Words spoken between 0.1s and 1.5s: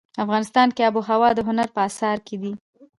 افغانستان کې آب وهوا د